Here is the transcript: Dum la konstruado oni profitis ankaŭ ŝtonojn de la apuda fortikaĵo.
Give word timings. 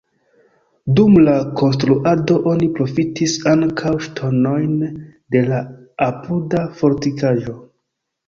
Dum 0.99 1.17
la 1.25 1.33
konstruado 1.59 2.37
oni 2.51 2.69
profitis 2.79 3.35
ankaŭ 3.51 3.93
ŝtonojn 4.07 4.73
de 5.35 5.45
la 5.51 5.59
apuda 6.09 6.65
fortikaĵo. 6.81 7.55